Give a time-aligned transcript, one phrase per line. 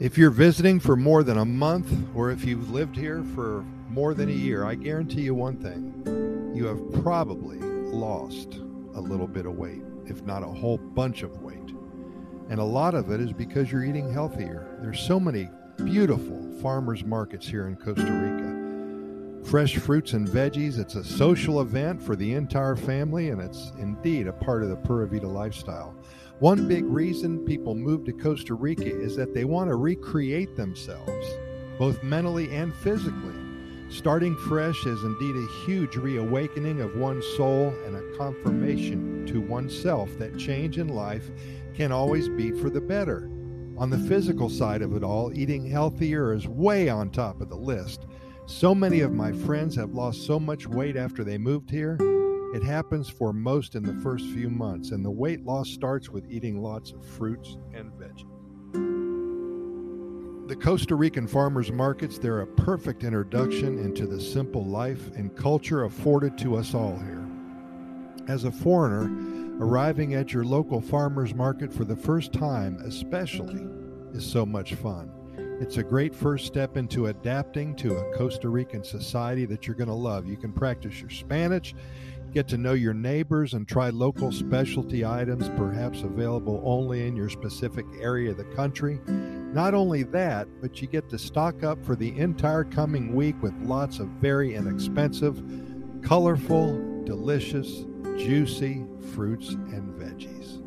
[0.00, 4.14] If you're visiting for more than a month, or if you've lived here for more
[4.14, 8.54] than a year, I guarantee you one thing you have probably lost
[8.94, 11.74] a little bit of weight, if not a whole bunch of weight.
[12.48, 14.78] And a lot of it is because you're eating healthier.
[14.80, 19.50] There's so many beautiful farmers markets here in Costa Rica.
[19.50, 20.78] Fresh fruits and veggies.
[20.78, 24.76] It's a social event for the entire family, and it's indeed a part of the
[24.76, 25.94] Pura Vida lifestyle.
[26.40, 31.26] One big reason people move to Costa Rica is that they want to recreate themselves,
[31.78, 33.34] both mentally and physically.
[33.90, 40.08] Starting fresh is indeed a huge reawakening of one's soul and a confirmation to oneself
[40.18, 41.30] that change in life
[41.74, 43.30] can always be for the better.
[43.76, 47.54] On the physical side of it all, eating healthier is way on top of the
[47.54, 48.06] list.
[48.46, 51.98] So many of my friends have lost so much weight after they moved here.
[52.54, 56.30] It happens for most in the first few months, and the weight loss starts with
[56.30, 58.26] eating lots of fruits and veggies.
[60.48, 65.84] The Costa Rican farmers markets, they're a perfect introduction into the simple life and culture
[65.84, 67.24] afforded to us all here.
[68.26, 69.08] As a foreigner,
[69.60, 73.62] Arriving at your local farmer's market for the first time, especially,
[74.14, 75.10] is so much fun.
[75.60, 79.88] It's a great first step into adapting to a Costa Rican society that you're going
[79.88, 80.26] to love.
[80.26, 81.74] You can practice your Spanish,
[82.30, 87.28] get to know your neighbors, and try local specialty items, perhaps available only in your
[87.28, 89.00] specific area of the country.
[89.06, 93.54] Not only that, but you get to stock up for the entire coming week with
[93.62, 95.42] lots of very inexpensive,
[96.02, 97.84] colorful, delicious,
[98.16, 100.62] juicy fruits and veggies.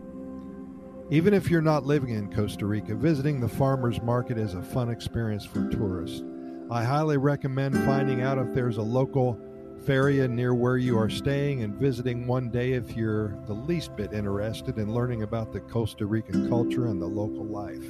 [1.12, 4.90] Even if you're not living in Costa Rica, visiting the farmer's market is a fun
[4.90, 6.24] experience for tourists.
[6.72, 9.40] I highly recommend finding out if there's a local
[9.86, 14.14] feria near where you are staying and visiting one day if you're the least bit
[14.14, 17.84] interested in learning about the Costa Rican culture and the local life.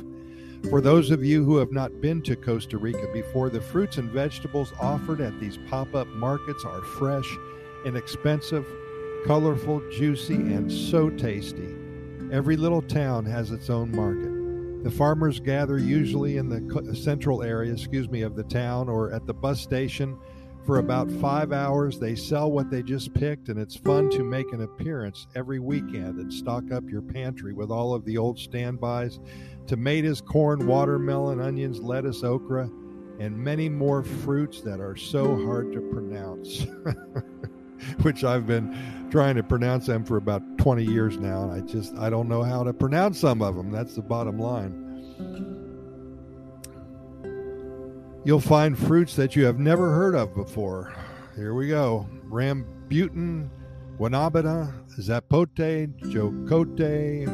[0.70, 4.10] For those of you who have not been to Costa Rica before, the fruits and
[4.10, 7.30] vegetables offered at these pop up markets are fresh,
[7.86, 8.66] inexpensive,
[9.28, 11.76] colorful, juicy, and so tasty.
[12.32, 14.84] Every little town has its own market.
[14.84, 19.28] The farmers gather usually in the central area, excuse me, of the town or at
[19.28, 20.18] the bus station
[20.66, 22.00] for about five hours.
[22.00, 26.20] They sell what they just picked, and it's fun to make an appearance every weekend
[26.20, 29.20] and stock up your pantry with all of the old standbys
[29.66, 32.70] tomatoes, corn, watermelon, onions, lettuce, okra,
[33.20, 36.66] and many more fruits that are so hard to pronounce.
[38.02, 38.76] which I've been
[39.12, 41.44] trying to pronounce them for about 20 years now.
[41.44, 43.72] And I just, I don't know how to pronounce some of them.
[43.72, 44.83] That's the bottom line.
[48.26, 50.94] You'll find fruits that you have never heard of before.
[51.36, 53.50] Here we go rambutan,
[54.00, 57.28] guanabana, zapote, jocote,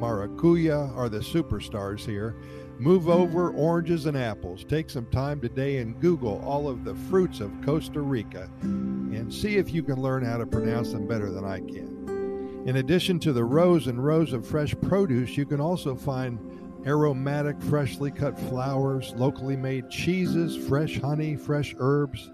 [0.00, 2.34] maracuya are the superstars here.
[2.78, 4.64] Move over oranges and apples.
[4.64, 9.56] Take some time today and Google all of the fruits of Costa Rica and see
[9.56, 12.64] if you can learn how to pronounce them better than I can.
[12.66, 16.38] In addition to the rows and rows of fresh produce, you can also find
[16.86, 22.30] aromatic, freshly cut flowers, locally made cheeses, fresh honey, fresh herbs,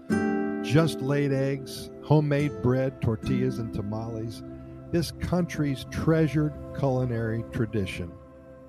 [0.63, 4.43] just laid eggs, homemade bread, tortillas, and tamales.
[4.91, 8.11] This country's treasured culinary tradition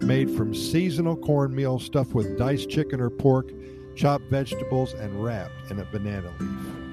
[0.00, 3.50] made from seasonal cornmeal stuffed with diced chicken or pork,
[3.96, 6.88] chopped vegetables, and wrapped in a banana leaf.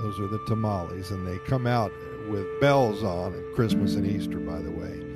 [0.00, 1.92] Those are the tamales, and they come out
[2.30, 5.07] with bells on at Christmas and Easter, by the way.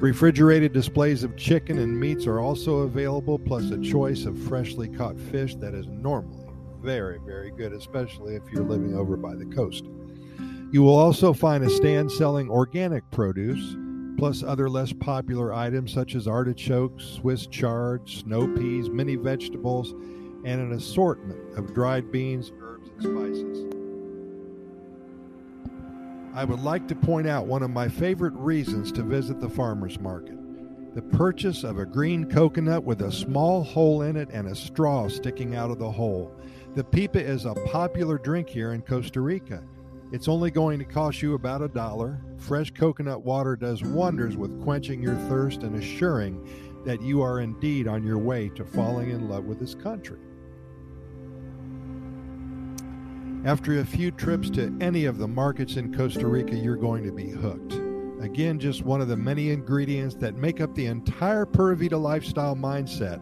[0.00, 5.20] Refrigerated displays of chicken and meats are also available, plus a choice of freshly caught
[5.20, 6.48] fish that is normally
[6.80, 9.84] very, very good, especially if you're living over by the coast.
[10.72, 13.76] You will also find a stand selling organic produce
[14.16, 19.92] plus other less popular items such as artichokes, Swiss chard, snow peas, mini vegetables,
[20.44, 23.79] and an assortment of dried beans, herbs, and spices.
[26.32, 29.98] I would like to point out one of my favorite reasons to visit the farmer's
[29.98, 30.36] market
[30.94, 35.08] the purchase of a green coconut with a small hole in it and a straw
[35.08, 36.34] sticking out of the hole.
[36.74, 39.62] The pipa is a popular drink here in Costa Rica.
[40.10, 42.20] It's only going to cost you about a dollar.
[42.38, 46.44] Fresh coconut water does wonders with quenching your thirst and assuring
[46.84, 50.18] that you are indeed on your way to falling in love with this country.
[53.42, 57.10] After a few trips to any of the markets in Costa Rica, you're going to
[57.10, 57.72] be hooked.
[58.22, 62.54] Again, just one of the many ingredients that make up the entire Pura Vida lifestyle
[62.54, 63.18] mindset.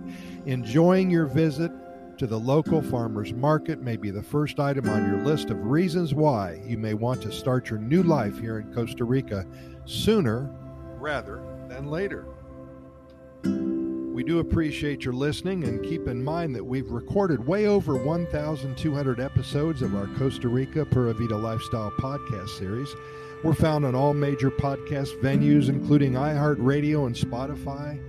[0.47, 1.71] Enjoying your visit
[2.19, 6.15] to the local farmer's market may be the first item on your list of reasons
[6.15, 9.47] why you may want to start your new life here in Costa Rica
[9.85, 10.51] sooner
[10.99, 12.27] rather than later.
[14.19, 19.21] We do appreciate your listening and keep in mind that we've recorded way over 1,200
[19.21, 22.93] episodes of our Costa Rica Pura Vida Lifestyle podcast series.
[23.45, 28.03] We're found on all major podcast venues, including iHeartRadio and Spotify,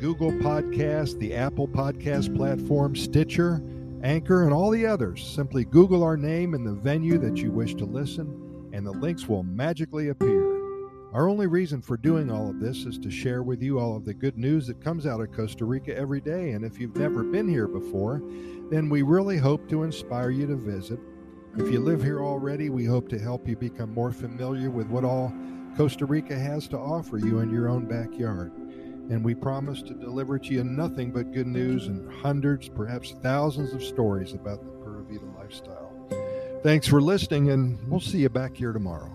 [0.00, 3.62] Google Podcast, the Apple Podcast platform, Stitcher,
[4.02, 5.22] Anchor, and all the others.
[5.22, 9.28] Simply Google our name and the venue that you wish to listen, and the links
[9.28, 10.51] will magically appear.
[11.12, 14.06] Our only reason for doing all of this is to share with you all of
[14.06, 16.52] the good news that comes out of Costa Rica every day.
[16.52, 18.22] And if you've never been here before,
[18.70, 20.98] then we really hope to inspire you to visit.
[21.58, 25.04] If you live here already, we hope to help you become more familiar with what
[25.04, 25.30] all
[25.76, 28.50] Costa Rica has to offer you in your own backyard.
[29.10, 33.74] And we promise to deliver to you nothing but good news and hundreds, perhaps thousands
[33.74, 35.92] of stories about the Pura Vida lifestyle.
[36.62, 39.10] Thanks for listening, and we'll see you back here tomorrow.